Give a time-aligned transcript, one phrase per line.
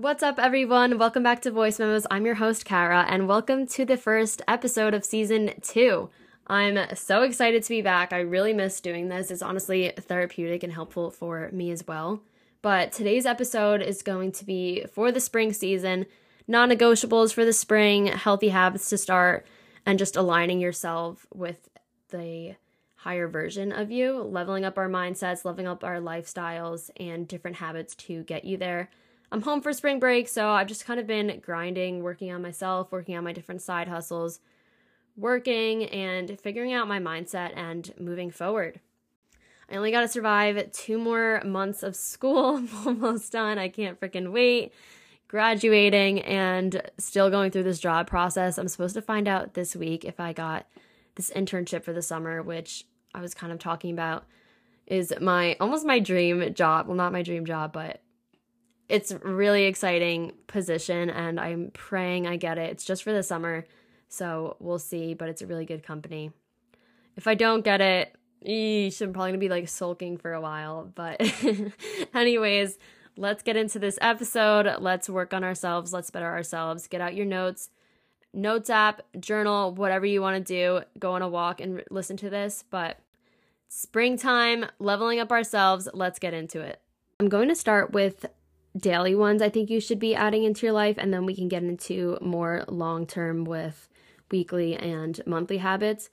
[0.00, 0.96] What's up, everyone?
[0.96, 2.06] Welcome back to Voice Memos.
[2.08, 6.08] I'm your host, Kara, and welcome to the first episode of season two.
[6.46, 8.12] I'm so excited to be back.
[8.12, 9.32] I really miss doing this.
[9.32, 12.22] It's honestly therapeutic and helpful for me as well.
[12.62, 16.06] But today's episode is going to be for the spring season,
[16.46, 19.44] non negotiables for the spring, healthy habits to start,
[19.84, 21.68] and just aligning yourself with
[22.10, 22.54] the
[22.94, 27.96] higher version of you, leveling up our mindsets, leveling up our lifestyles, and different habits
[27.96, 28.90] to get you there.
[29.30, 32.90] I'm home for spring break, so I've just kind of been grinding, working on myself,
[32.90, 34.40] working on my different side hustles,
[35.16, 38.80] working and figuring out my mindset and moving forward.
[39.70, 42.56] I only got to survive two more months of school.
[42.56, 43.58] I'm almost done.
[43.58, 44.72] I can't freaking wait.
[45.28, 48.56] Graduating and still going through this job process.
[48.56, 50.66] I'm supposed to find out this week if I got
[51.16, 54.24] this internship for the summer, which I was kind of talking about
[54.86, 56.86] is my almost my dream job.
[56.86, 58.00] Well, not my dream job, but
[58.88, 62.70] it's really exciting position and I'm praying I get it.
[62.70, 63.66] It's just for the summer,
[64.08, 66.32] so we'll see, but it's a really good company.
[67.16, 68.16] If I don't get it,
[68.46, 70.90] eesh, I'm probably gonna be like sulking for a while.
[70.94, 71.20] But,
[72.14, 72.78] anyways,
[73.16, 74.80] let's get into this episode.
[74.80, 75.92] Let's work on ourselves.
[75.92, 76.86] Let's better ourselves.
[76.86, 77.70] Get out your notes,
[78.32, 80.86] notes app, journal, whatever you want to do.
[80.98, 82.64] Go on a walk and listen to this.
[82.70, 82.98] But
[83.68, 85.88] springtime, leveling up ourselves.
[85.92, 86.80] Let's get into it.
[87.20, 88.26] I'm going to start with
[88.78, 91.48] daily ones I think you should be adding into your life, and then we can
[91.48, 93.88] get into more long term with
[94.30, 96.10] weekly and monthly habits.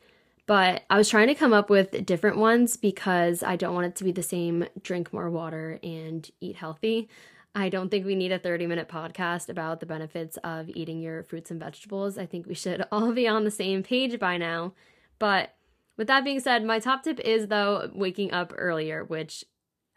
[0.48, 3.96] But I was trying to come up with different ones because I don't want it
[3.98, 7.10] to be the same drink more water and eat healthy.
[7.56, 11.24] I don't think we need a 30 minute podcast about the benefits of eating your
[11.24, 12.18] fruits and vegetables.
[12.18, 14.74] I think we should all be on the same page by now.
[15.18, 15.56] But
[15.98, 19.46] with that being said, my top tip is though waking up earlier, which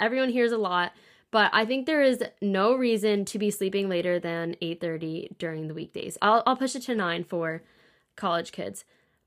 [0.00, 0.92] everyone hears a lot,
[1.30, 5.74] but I think there is no reason to be sleeping later than 8:30 during the
[5.74, 6.16] weekdays.
[6.22, 7.62] I'll I'll push it to 9 for
[8.16, 8.84] college kids.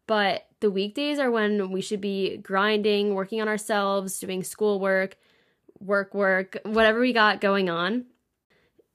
[0.07, 5.15] But the weekdays are when we should be grinding, working on ourselves, doing schoolwork,
[5.79, 8.05] work work, whatever we got going on.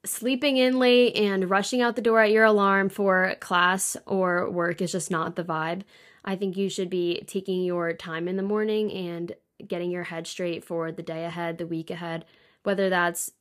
[0.05, 4.81] Sleeping in late and rushing out the door at your alarm for class or work
[4.81, 5.81] is just not the vibe.
[6.23, 9.33] I think you should be taking your time in the morning and
[9.65, 12.25] getting your head straight for the day ahead, the week ahead
[12.67, 13.31] whether that's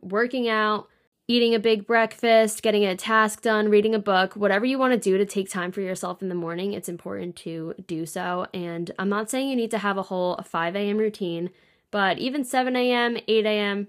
[0.00, 0.88] working out,
[1.26, 5.10] eating a big breakfast, getting a task done, reading a book, whatever you want to
[5.10, 8.46] do to take time for yourself in the morning, it's important to do so.
[8.54, 10.98] And I'm not saying you need to have a whole 5 a.m.
[10.98, 11.50] routine,
[11.90, 13.88] but even 7 a.m., 8 a.m.,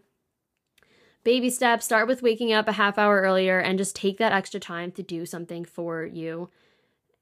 [1.23, 4.59] baby steps, start with waking up a half hour earlier and just take that extra
[4.59, 6.49] time to do something for you.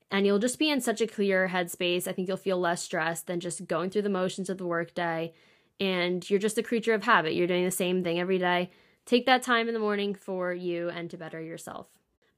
[0.09, 2.07] And you'll just be in such a clear headspace.
[2.07, 5.33] I think you'll feel less stressed than just going through the motions of the workday
[5.79, 7.33] and you're just a creature of habit.
[7.33, 8.71] You're doing the same thing every day.
[9.05, 11.87] Take that time in the morning for you and to better yourself.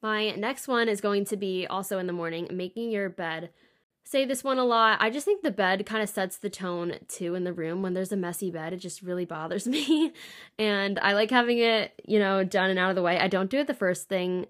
[0.01, 3.49] My next one is going to be also in the morning, making your bed.
[4.03, 4.99] Say this one a lot.
[5.01, 7.81] I just think the bed kind of sets the tone too in the room.
[7.81, 10.13] When there's a messy bed, it just really bothers me.
[10.59, 13.19] and I like having it, you know, done and out of the way.
[13.19, 14.45] I don't do it the first thing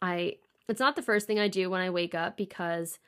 [0.00, 0.36] I
[0.68, 2.98] it's not the first thing I do when I wake up because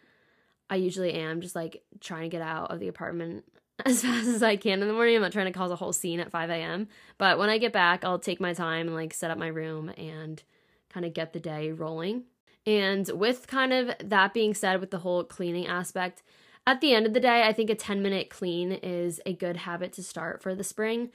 [0.68, 3.44] I usually am just like trying to get out of the apartment
[3.84, 5.16] as fast as I can in the morning.
[5.16, 6.88] I'm not trying to cause a whole scene at 5 a.m.
[7.18, 9.90] But when I get back, I'll take my time and like set up my room
[9.90, 10.42] and
[10.88, 12.24] kind of get the day rolling.
[12.66, 16.22] And with kind of that being said, with the whole cleaning aspect,
[16.66, 19.58] at the end of the day, I think a 10 minute clean is a good
[19.58, 21.10] habit to start for the spring.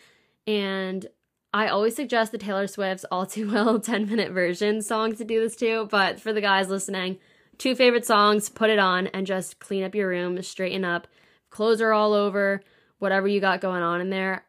[0.47, 1.07] And
[1.53, 5.41] I always suggest the Taylor Swift's All Too Well 10 minute version song to do
[5.41, 5.87] this too.
[5.91, 7.17] But for the guys listening,
[7.57, 11.07] two favorite songs, put it on and just clean up your room, straighten up
[11.51, 12.61] clothes are all over,
[12.97, 14.45] whatever you got going on in there,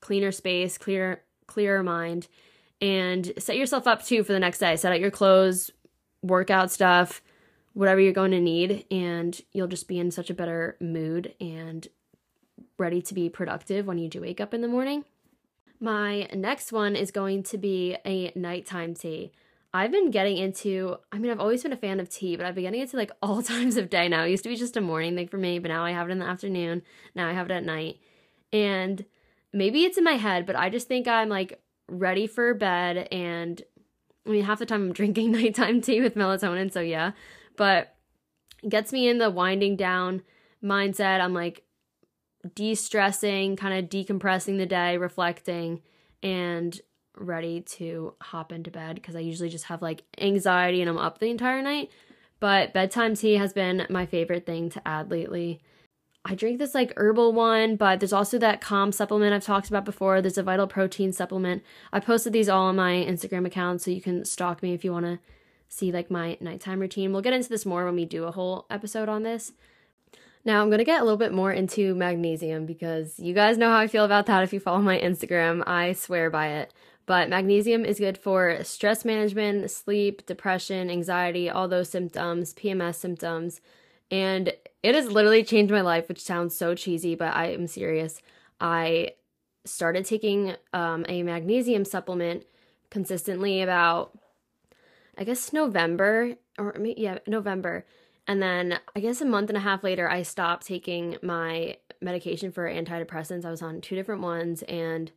[0.00, 2.28] cleaner space, clear clearer mind,
[2.80, 4.76] and set yourself up too for the next day.
[4.76, 5.70] Set out your clothes,
[6.22, 7.20] workout stuff,
[7.74, 11.88] whatever you're going to need, and you'll just be in such a better mood and
[12.78, 15.04] ready to be productive when you do wake up in the morning.
[15.80, 19.32] My next one is going to be a nighttime tea.
[19.74, 22.54] I've been getting into, I mean, I've always been a fan of tea, but I've
[22.54, 24.24] been getting into like all times of day now.
[24.24, 26.12] It used to be just a morning thing for me, but now I have it
[26.12, 26.82] in the afternoon.
[27.14, 27.98] Now I have it at night.
[28.52, 29.04] And
[29.52, 33.08] maybe it's in my head, but I just think I'm like ready for bed.
[33.12, 33.60] And
[34.26, 37.12] I mean, half the time I'm drinking nighttime tea with melatonin, so yeah.
[37.56, 37.94] But
[38.66, 40.22] gets me in the winding down
[40.62, 41.20] mindset.
[41.20, 41.64] I'm like
[42.54, 45.82] de stressing, kind of decompressing the day, reflecting,
[46.22, 46.80] and
[47.18, 51.18] ready to hop into bed because I usually just have like anxiety and I'm up
[51.18, 51.90] the entire night.
[52.40, 55.60] But bedtime tea has been my favorite thing to add lately.
[56.24, 59.84] I drink this like herbal one, but there's also that calm supplement I've talked about
[59.84, 60.20] before.
[60.20, 61.62] There's a vital protein supplement.
[61.92, 64.92] I posted these all on my Instagram account, so you can stalk me if you
[64.92, 65.18] want to
[65.68, 67.12] see like my nighttime routine.
[67.12, 69.52] We'll get into this more when we do a whole episode on this.
[70.44, 73.68] Now, I'm going to get a little bit more into magnesium because you guys know
[73.68, 75.62] how I feel about that if you follow my Instagram.
[75.66, 76.72] I swear by it.
[77.08, 83.62] But magnesium is good for stress management, sleep, depression, anxiety, all those symptoms, PMS symptoms.
[84.10, 84.52] And
[84.82, 88.20] it has literally changed my life, which sounds so cheesy, but I am serious.
[88.60, 89.12] I
[89.64, 92.44] started taking um, a magnesium supplement
[92.90, 94.10] consistently about,
[95.16, 97.86] I guess, November, or yeah, November.
[98.26, 102.52] And then I guess a month and a half later, I stopped taking my medication
[102.52, 103.46] for antidepressants.
[103.46, 105.10] I was on two different ones, and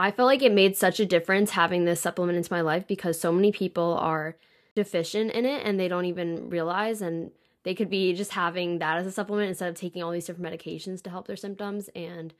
[0.00, 3.20] I felt like it made such a difference having this supplement into my life because
[3.20, 4.34] so many people are
[4.74, 7.30] deficient in it and they don't even realize and
[7.64, 10.50] they could be just having that as a supplement instead of taking all these different
[10.50, 11.90] medications to help their symptoms.
[11.94, 12.32] And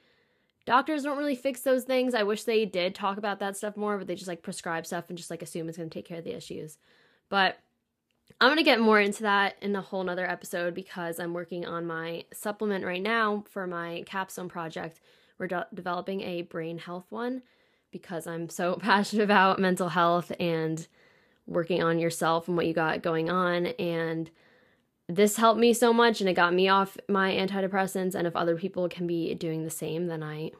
[0.65, 2.15] doctors don't really fix those things.
[2.15, 5.05] I wish they did talk about that stuff more but they just like prescribe stuff
[5.11, 6.79] and just like assume it's going to take care of the issues.
[7.29, 7.59] But
[8.41, 11.67] i'm going to get more into that in a whole nother episode because i'm working
[11.67, 15.01] on my supplement right now for my capstone project
[15.41, 17.43] we're de- developing a brain health one
[17.91, 20.87] because i'm so passionate about mental health and
[21.49, 24.31] working on yourself and what you got going on and
[25.11, 28.15] this helped me so much and it got me off my antidepressants.
[28.15, 30.53] And if other people can be doing the same, then I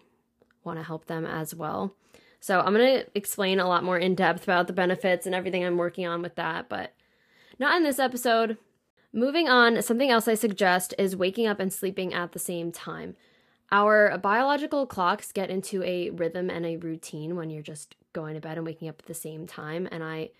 [0.65, 1.95] want to help them as well.
[2.41, 5.65] So I'm going to explain a lot more in depth about the benefits and everything
[5.65, 6.95] I'm working on with that, but
[7.59, 8.57] not in this episode.
[9.13, 13.17] Moving on, something else I suggest is waking up and sleeping at the same time.
[13.73, 18.41] Our biological clocks get into a rhythm and a routine when you're just going to
[18.41, 19.89] bed and waking up at the same time.
[19.91, 20.31] And I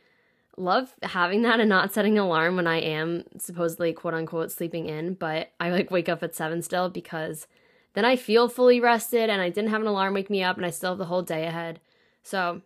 [0.57, 4.87] love having that and not setting an alarm when I am supposedly quote unquote sleeping
[4.87, 7.47] in, but I like wake up at seven still because
[7.95, 10.67] then I feel fully rested and I didn't have an alarm wake me up and
[10.67, 11.81] I still have the whole day ahead.
[12.23, 12.63] So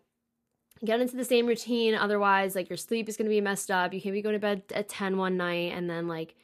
[0.84, 1.94] get into the same routine.
[1.94, 3.94] Otherwise, like your sleep is going to be messed up.
[3.94, 6.34] You can't be going to bed at 10 one night and then like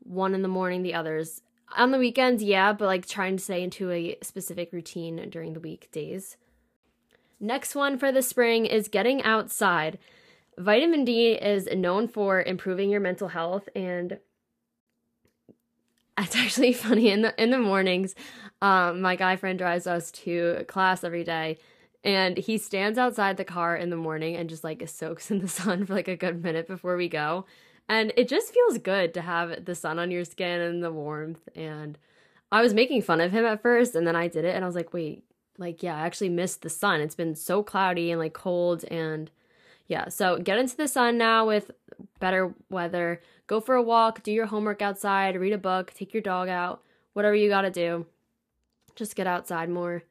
[0.00, 1.42] one in the morning the others.
[1.76, 5.60] On the weekends, yeah, but like trying to stay into a specific routine during the
[5.60, 6.36] weekdays.
[7.40, 9.98] Next one for the spring is getting outside.
[10.58, 14.18] Vitamin D is known for improving your mental health and
[16.18, 18.14] it's actually funny in the in the mornings
[18.60, 21.58] um, my guy friend drives us to class every day
[22.04, 25.48] and he stands outside the car in the morning and just like soaks in the
[25.60, 27.46] sun for like a good minute before we go
[27.92, 31.48] and it just feels good to have the sun on your skin and the warmth
[31.54, 31.98] and
[32.50, 34.66] i was making fun of him at first and then i did it and i
[34.66, 35.24] was like wait
[35.58, 39.30] like yeah i actually missed the sun it's been so cloudy and like cold and
[39.92, 41.70] yeah, so get into the sun now with
[42.18, 43.20] better weather.
[43.46, 46.82] Go for a walk, do your homework outside, read a book, take your dog out,
[47.12, 48.06] whatever you got to do.
[48.94, 50.04] Just get outside more.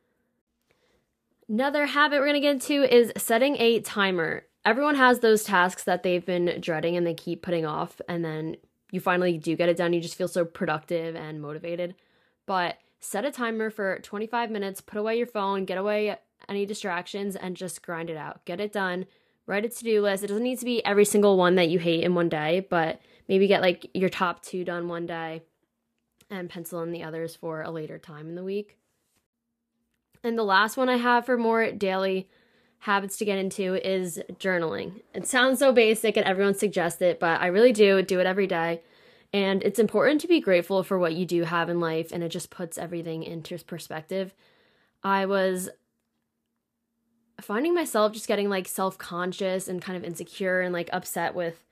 [1.50, 4.46] Another habit we're going to get into is setting a timer.
[4.64, 8.58] Everyone has those tasks that they've been dreading and they keep putting off, and then
[8.92, 9.94] you finally do get it done.
[9.94, 11.96] You just feel so productive and motivated.
[12.46, 16.16] But set a timer for 25 minutes, put away your phone, get away
[16.48, 18.46] any distractions, and just grind it out.
[18.46, 19.06] Get it done
[19.52, 20.24] write a to-do list.
[20.24, 23.02] It doesn't need to be every single one that you hate in one day, but
[23.28, 25.44] maybe get like your top 2 done one day
[26.30, 28.78] and pencil in the others for a later time in the week.
[30.24, 32.30] And the last one I have for more daily
[32.82, 35.02] habits to get into is journaling.
[35.14, 38.48] It sounds so basic and everyone suggests it, but I really do do it every
[38.48, 38.82] day.
[39.32, 42.30] And it's important to be grateful for what you do have in life, and it
[42.30, 44.34] just puts everything into perspective.
[45.04, 45.70] I was
[47.40, 51.64] finding myself just getting like self conscious and kind of insecure and like upset with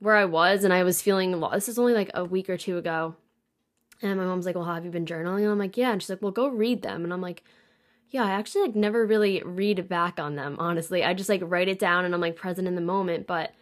[0.00, 0.64] where I was.
[0.64, 3.14] And I was feeling, well, this is only like a week or two ago.
[4.02, 5.42] And my mom's like, Well, have you been journaling?
[5.42, 5.92] And I'm like, Yeah.
[5.92, 7.04] And she's like, Well, go read them.
[7.04, 7.42] And I'm like,
[8.10, 11.04] Yeah, I actually like never really read back on them, honestly.
[11.04, 13.26] I just like write it down and I'm like present in the moment.
[13.26, 13.52] But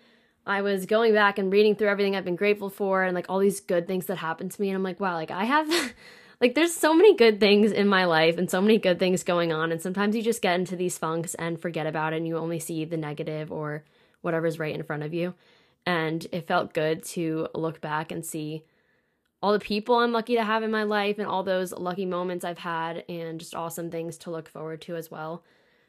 [0.46, 3.40] I was going back and reading through everything I've been grateful for and like all
[3.40, 4.68] these good things that happened to me.
[4.68, 5.68] And I'm like, wow, like I have
[6.40, 9.52] like there's so many good things in my life and so many good things going
[9.52, 12.36] on and sometimes you just get into these funks and forget about it and you
[12.36, 13.84] only see the negative or
[14.20, 15.34] whatever's right in front of you
[15.86, 18.64] and it felt good to look back and see
[19.42, 22.44] all the people I'm lucky to have in my life and all those lucky moments
[22.44, 25.44] I've had and just awesome things to look forward to as well.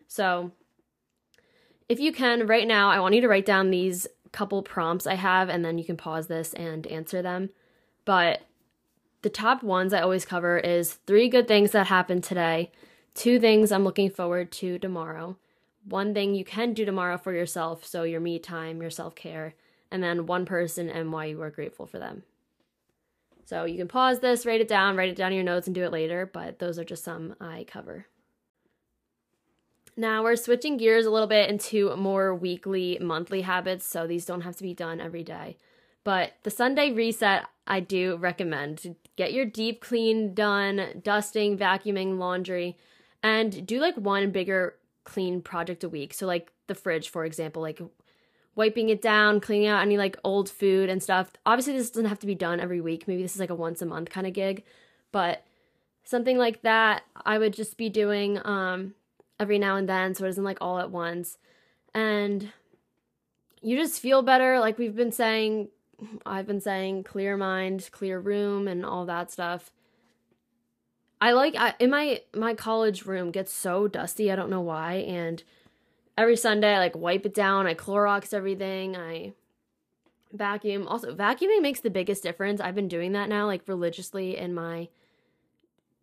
[0.08, 0.52] So,
[1.90, 5.16] if you can, right now, I want you to write down these couple prompts I
[5.16, 7.50] have and then you can pause this and answer them.
[8.04, 8.42] But
[9.22, 12.72] the top ones I always cover is three good things that happened today,
[13.14, 15.38] two things I'm looking forward to tomorrow,
[15.86, 19.56] one thing you can do tomorrow for yourself, so your me time, your self care,
[19.90, 22.24] and then one person and why you are grateful for them.
[23.48, 25.74] So you can pause this, write it down, write it down in your notes, and
[25.74, 28.08] do it later, but those are just some I cover.
[29.96, 34.42] Now we're switching gears a little bit into more weekly, monthly habits, so these don't
[34.42, 35.56] have to be done every day.
[36.04, 38.80] But the Sunday reset, I do recommend.
[38.80, 42.78] To get your deep clean done, dusting, vacuuming, laundry,
[43.24, 44.76] and do like one bigger
[45.06, 46.14] clean project a week.
[46.14, 47.82] So, like the fridge, for example, like
[48.58, 51.32] wiping it down, cleaning out any like old food and stuff.
[51.46, 53.08] Obviously, this doesn't have to be done every week.
[53.08, 54.64] Maybe this is like a once a month kind of gig,
[55.12, 55.46] but
[56.04, 58.96] something like that I would just be doing um
[59.40, 61.38] every now and then so it isn't like all at once.
[61.94, 62.52] And
[63.62, 65.70] you just feel better like we've been saying
[66.26, 69.72] I've been saying clear mind, clear room and all that stuff.
[71.22, 74.96] I like I, in my my college room gets so dusty, I don't know why
[74.96, 75.44] and
[76.18, 79.34] every Sunday I like wipe it down, I Clorox everything, I
[80.34, 80.88] vacuum.
[80.88, 82.60] Also, vacuuming makes the biggest difference.
[82.60, 84.90] I've been doing that now like religiously in my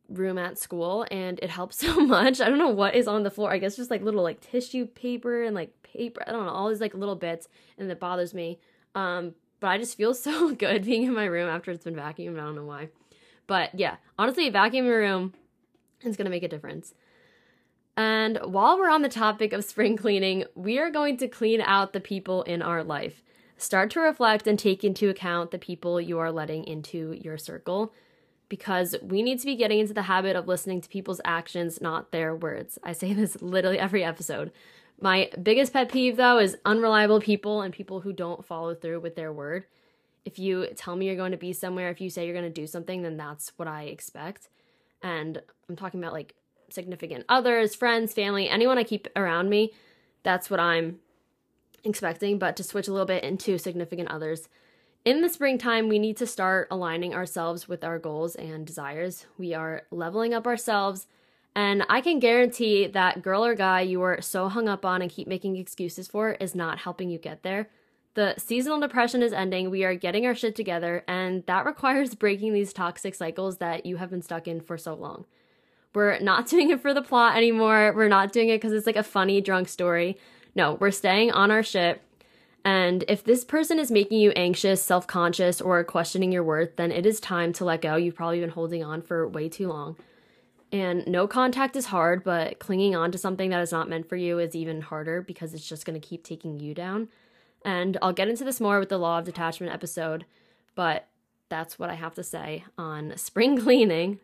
[0.09, 2.41] room at school and it helps so much.
[2.41, 3.53] I don't know what is on the floor.
[3.53, 6.23] I guess just like little like tissue paper and like paper.
[6.27, 8.61] I don't know, all these like little bits and it bothers me.
[8.95, 12.39] Um but I just feel so good being in my room after it's been vacuumed.
[12.39, 12.89] I don't know why.
[13.47, 15.35] But yeah, honestly, vacuum your room
[16.03, 16.95] is going to make a difference.
[17.97, 21.93] And while we're on the topic of spring cleaning, we are going to clean out
[21.93, 23.23] the people in our life.
[23.57, 27.93] Start to reflect and take into account the people you are letting into your circle
[28.49, 32.11] because we need to be getting into the habit of listening to people's actions, not
[32.11, 32.79] their words.
[32.83, 34.51] I say this literally every episode.
[35.01, 39.17] My biggest pet peeve, though, is unreliable people and people who don't follow through with
[39.17, 39.67] their word.
[40.25, 42.61] If you tell me you're going to be somewhere, if you say you're going to
[42.61, 44.49] do something, then that's what I expect.
[45.03, 46.35] And I'm talking about like
[46.75, 49.73] significant others, friends, family, anyone I keep around me,
[50.23, 50.99] that's what I'm
[51.85, 52.39] expecting.
[52.39, 54.49] But to switch a little bit into significant others,
[55.05, 59.27] in the springtime, we need to start aligning ourselves with our goals and desires.
[59.37, 61.07] We are leveling up ourselves,
[61.55, 65.11] and I can guarantee that girl or guy you are so hung up on and
[65.11, 67.69] keep making excuses for is not helping you get there.
[68.15, 69.71] The seasonal depression is ending.
[69.71, 73.99] We are getting our shit together, and that requires breaking these toxic cycles that you
[73.99, 75.27] have been stuck in for so long.
[75.95, 77.93] We're not doing it for the plot anymore.
[77.95, 80.19] We're not doing it because it's like a funny drunk story.
[80.55, 82.03] No, we're staying on our shit.
[82.65, 86.91] And if this person is making you anxious, self conscious, or questioning your worth, then
[86.91, 87.97] it is time to let go.
[87.97, 89.97] You've probably been holding on for way too long.
[90.73, 94.17] And no contact is hard, but clinging on to something that is not meant for
[94.17, 97.09] you is even harder because it's just going to keep taking you down.
[97.65, 100.25] And I'll get into this more with the law of detachment episode,
[100.75, 101.07] but
[101.49, 104.19] that's what I have to say on spring cleaning.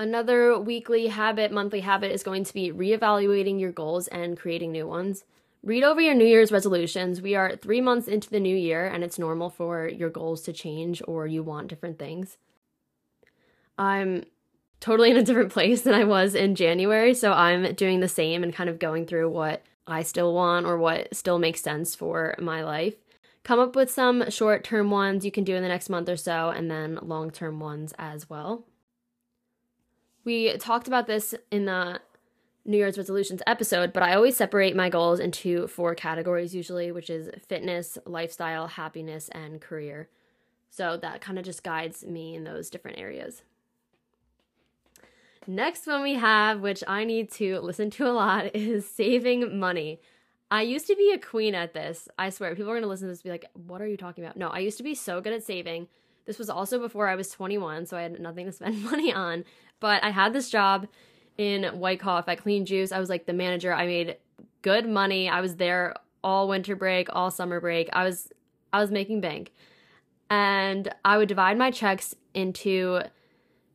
[0.00, 4.86] Another weekly habit, monthly habit is going to be reevaluating your goals and creating new
[4.86, 5.24] ones.
[5.62, 7.20] Read over your New Year's resolutions.
[7.20, 10.54] We are three months into the new year, and it's normal for your goals to
[10.54, 12.38] change or you want different things.
[13.76, 14.24] I'm
[14.80, 18.42] totally in a different place than I was in January, so I'm doing the same
[18.42, 22.34] and kind of going through what I still want or what still makes sense for
[22.38, 22.94] my life.
[23.44, 26.16] Come up with some short term ones you can do in the next month or
[26.16, 28.64] so, and then long term ones as well.
[30.24, 32.00] We talked about this in the
[32.64, 37.08] New Year's resolutions episode, but I always separate my goals into four categories usually, which
[37.08, 40.08] is fitness, lifestyle, happiness, and career.
[40.70, 43.42] So that kind of just guides me in those different areas.
[45.46, 50.00] Next one we have, which I need to listen to a lot, is saving money.
[50.50, 52.08] I used to be a queen at this.
[52.18, 54.24] I swear, people are going to listen to this be like, what are you talking
[54.24, 54.36] about?
[54.36, 55.88] No, I used to be so good at saving.
[56.26, 59.44] This was also before I was 21, so I had nothing to spend money on.
[59.80, 60.86] But I had this job
[61.38, 62.92] in Wyckoff at Clean Juice.
[62.92, 63.72] I was like the manager.
[63.72, 64.16] I made
[64.62, 65.28] good money.
[65.28, 67.88] I was there all winter break, all summer break.
[67.92, 68.30] I was
[68.72, 69.52] I was making bank.
[70.28, 73.00] And I would divide my checks into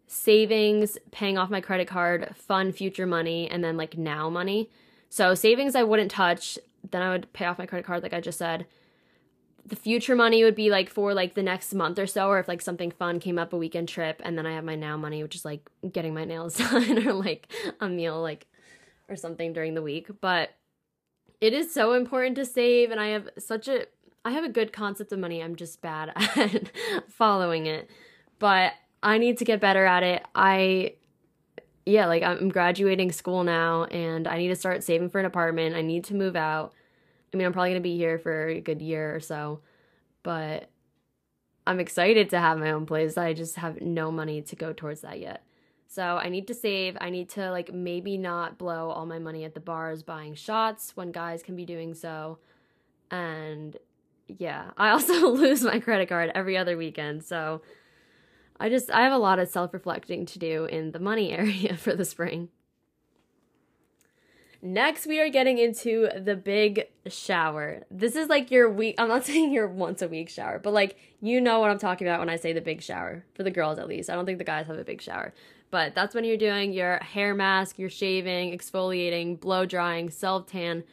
[0.08, 4.70] savings, paying off my credit card, fun future money, and then like now money.
[5.10, 6.58] So savings I wouldn't touch,
[6.92, 8.68] then I would pay off my credit card like I just said
[9.66, 12.48] the future money would be like for like the next month or so or if
[12.48, 15.24] like something fun came up a weekend trip and then i have my now money
[15.24, 18.46] which is like getting my nails done or like a meal like
[19.10, 20.10] or something during the week.
[20.22, 20.52] But
[21.42, 23.86] it is so important to save and i have such a
[24.24, 25.44] i have a good concept of money.
[25.44, 26.72] I'm just bad at
[27.10, 27.90] following it.
[28.40, 30.24] But i need to get better at it.
[30.34, 30.96] I
[31.86, 35.76] yeah like i'm graduating school now and i need to start saving for an apartment.
[35.76, 36.74] I need to move out
[37.36, 39.60] I mean, I'm probably going to be here for a good year or so,
[40.24, 40.70] but
[41.68, 43.18] I'm excited to have my own place.
[43.18, 45.44] I just have no money to go towards that yet.
[45.90, 46.96] So I need to save.
[47.02, 50.96] I need to like maybe not blow all my money at the bars buying shots
[50.96, 52.38] when guys can be doing so.
[53.12, 53.76] And
[54.30, 57.26] yeah, I also lose my credit card every other weekend.
[57.26, 57.64] So
[58.62, 61.76] I just, I have a lot of self reflecting to do in the money area
[61.76, 62.48] for the spring.
[64.62, 67.86] Next, we are getting into the big shower.
[67.92, 70.98] This is like your week, I'm not saying your once a week shower, but like
[71.22, 73.80] you know what I'm talking about when I say the big shower, for the girls
[73.80, 74.10] at least.
[74.10, 75.34] I don't think the guys have a big shower.
[75.72, 80.84] But that's when you're doing your hair mask, you're shaving, exfoliating, blow drying, self tan.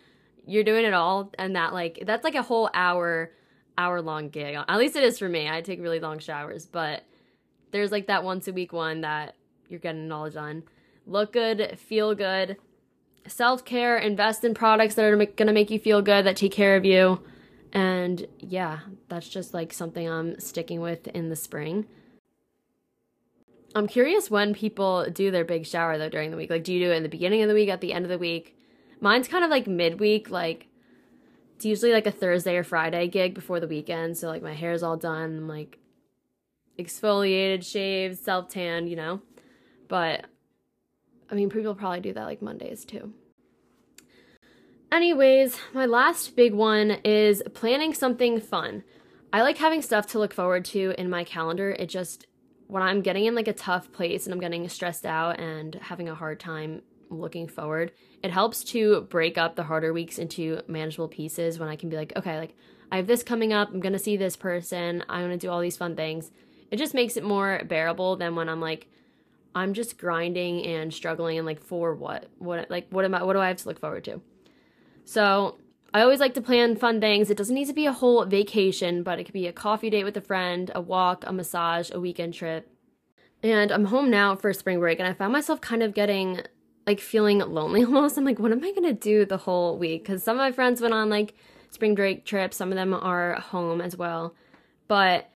[0.46, 3.30] You're doing it all, and that like that's like a whole hour,
[3.78, 4.56] hour long gig.
[4.56, 5.48] At least it is for me.
[5.48, 7.04] I take really long showers, but
[7.70, 9.36] there's like that once a week one that
[9.68, 10.62] you're getting knowledge on.
[11.06, 12.56] Look good, feel good,
[13.26, 16.52] self care, invest in products that are going to make you feel good, that take
[16.52, 17.20] care of you.
[17.72, 21.86] And yeah, that's just like something I'm sticking with in the spring.
[23.74, 26.50] I'm curious when people do their big shower though during the week.
[26.50, 28.10] Like, do you do it in the beginning of the week, at the end of
[28.10, 28.56] the week?
[29.00, 30.68] Mine's kind of like midweek, like
[31.56, 34.18] it's usually like a Thursday or Friday gig before the weekend.
[34.18, 35.38] So like my hair's all done.
[35.38, 35.78] I'm like
[36.78, 39.22] exfoliated, shaved, self tanned, you know.
[39.88, 40.26] But
[41.30, 43.12] I mean, people probably do that like Mondays too.
[44.90, 48.84] Anyways, my last big one is planning something fun.
[49.32, 51.70] I like having stuff to look forward to in my calendar.
[51.70, 52.26] It just,
[52.66, 56.10] when I'm getting in like a tough place and I'm getting stressed out and having
[56.10, 61.08] a hard time looking forward, it helps to break up the harder weeks into manageable
[61.08, 62.54] pieces when I can be like, okay, like
[62.90, 65.78] I have this coming up, I'm gonna see this person, I'm gonna do all these
[65.78, 66.30] fun things.
[66.70, 68.88] It just makes it more bearable than when I'm like,
[69.54, 72.26] I'm just grinding and struggling and like for what?
[72.38, 74.20] What like what am I what do I have to look forward to?
[75.04, 75.58] So
[75.94, 77.30] I always like to plan fun things.
[77.30, 80.04] It doesn't need to be a whole vacation, but it could be a coffee date
[80.04, 82.68] with a friend, a walk, a massage, a weekend trip.
[83.42, 86.40] And I'm home now for spring break and I found myself kind of getting
[86.86, 88.16] like feeling lonely almost.
[88.16, 90.04] I'm like, what am I gonna do the whole week?
[90.04, 91.34] Because some of my friends went on like
[91.70, 94.34] spring break trips, some of them are home as well.
[94.88, 95.31] But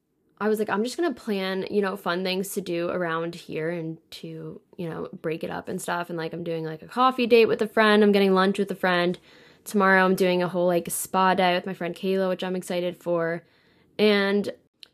[0.43, 3.71] I was like, I'm just gonna plan, you know, fun things to do around here
[3.71, 6.09] and to, you know, break it up and stuff.
[6.09, 8.69] And like, I'm doing like a coffee date with a friend, I'm getting lunch with
[8.73, 9.21] a friend.
[9.63, 13.01] Tomorrow, I'm doing a whole like spa day with my friend Kayla, which I'm excited
[13.01, 13.45] for.
[14.01, 14.53] And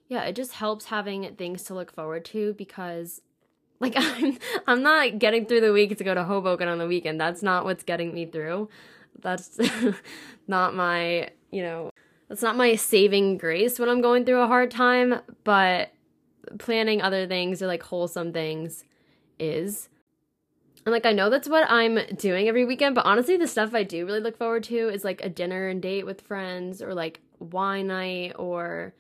[0.08, 3.22] yeah, it just helps having things to look forward to because
[3.80, 7.18] like I'm I'm not getting through the week to go to Hoboken on the weekend.
[7.18, 8.68] That's not what's getting me through.
[9.18, 9.58] That's
[10.46, 11.90] not my, you know,
[12.28, 15.90] that's not my saving grace when I'm going through a hard time, but
[16.58, 18.84] planning other things or like wholesome things
[19.38, 19.88] is.
[20.84, 23.82] And like I know that's what I'm doing every weekend, but honestly the stuff I
[23.82, 27.20] do really look forward to is like a dinner and date with friends or like
[27.38, 28.94] wine night or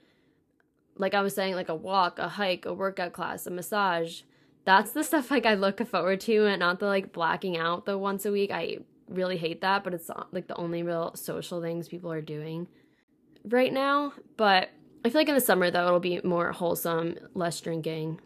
[0.96, 4.22] like I was saying like a walk, a hike, a workout class, a massage.
[4.64, 7.96] That's the stuff like I look forward to and not the like blacking out the
[7.96, 8.50] once a week.
[8.50, 12.68] I really hate that, but it's like the only real social things people are doing
[13.44, 14.70] right now, but
[15.04, 18.20] I feel like in the summer though it'll be more wholesome, less drinking,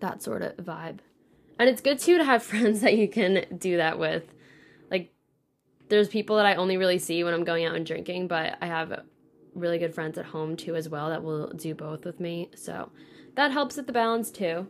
[0.00, 0.98] that sort of vibe.
[1.58, 4.34] And it's good too to have friends that you can do that with.
[4.90, 5.12] Like
[5.88, 8.66] there's people that I only really see when I'm going out and drinking, but I
[8.66, 9.02] have
[9.54, 12.50] really good friends at home too as well that will do both with me.
[12.54, 12.90] So
[13.34, 14.68] that helps with the balance too.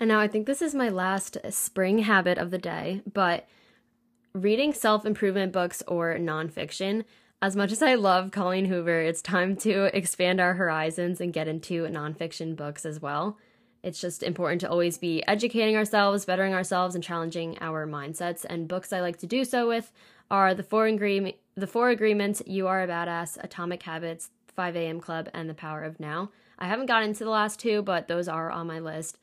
[0.00, 3.46] And now I think this is my last spring habit of the day, but
[4.32, 7.04] reading self improvement books or nonfiction
[7.42, 11.48] as much as I love Colleen Hoover, it's time to expand our horizons and get
[11.48, 13.38] into nonfiction books as well.
[13.82, 18.46] It's just important to always be educating ourselves, bettering ourselves, and challenging our mindsets.
[18.48, 19.92] And books I like to do so with
[20.30, 25.00] are The Four, Agree- the Four Agreements, You Are a Badass, Atomic Habits, 5 a.m.
[25.00, 26.30] Club, and The Power of Now.
[26.58, 29.18] I haven't gotten into the last two, but those are on my list.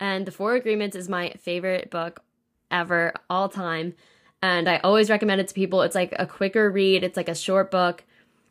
[0.00, 2.22] And The Four Agreements is my favorite book
[2.70, 3.94] ever, all time.
[4.42, 5.82] And I always recommend it to people.
[5.82, 8.04] It's like a quicker read, it's like a short book,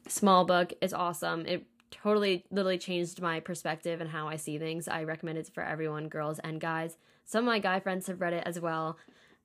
[0.07, 0.73] small book.
[0.81, 1.45] It's awesome.
[1.45, 4.87] It totally, literally changed my perspective and how I see things.
[4.87, 6.97] I recommend it for everyone, girls and guys.
[7.23, 8.97] Some of my guy friends have read it as well.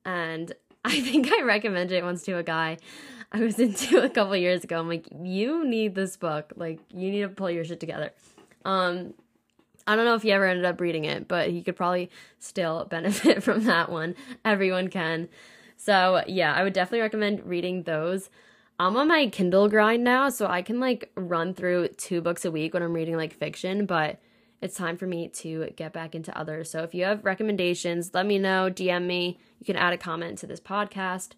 [0.05, 0.53] And
[0.85, 2.79] I think I recommended it once to a guy
[3.33, 4.81] I was into a couple years ago.
[4.81, 6.53] I'm like, you need this book.
[6.57, 8.12] Like, you need to pull your shit together.
[8.64, 9.14] Um,
[9.87, 12.85] I don't know if he ever ended up reading it, but he could probably still
[12.90, 14.14] benefit from that one.
[14.44, 15.29] Everyone can.
[15.82, 18.28] So, yeah, I would definitely recommend reading those.
[18.78, 22.50] I'm on my Kindle grind now, so I can like run through two books a
[22.50, 24.20] week when I'm reading like fiction, but
[24.60, 26.70] it's time for me to get back into others.
[26.70, 29.38] So if you have recommendations, let me know, DM me.
[29.58, 31.30] You can add a comment to this podcast.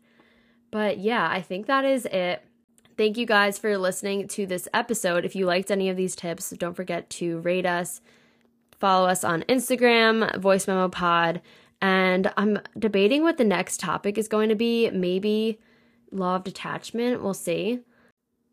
[0.73, 2.45] But yeah, I think that is it.
[2.97, 5.25] Thank you guys for listening to this episode.
[5.25, 8.01] If you liked any of these tips, don't forget to rate us,
[8.81, 11.41] follow us on Instagram, Voice Memo Pod.
[11.83, 14.89] And I'm debating what the next topic is going to be.
[14.91, 15.59] Maybe
[16.13, 17.23] law of detachment.
[17.23, 17.81] We'll see.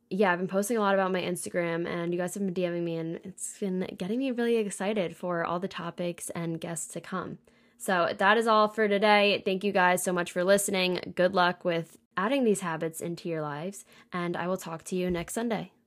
[0.09, 2.83] yeah, I've been posting a lot about my Instagram, and you guys have been DMing
[2.83, 7.01] me, and it's been getting me really excited for all the topics and guests to
[7.01, 7.37] come.
[7.77, 9.41] So that is all for today.
[9.45, 11.13] Thank you guys so much for listening.
[11.15, 15.11] Good luck with adding these habits into your lives, and I will talk to you
[15.11, 15.71] next Sunday.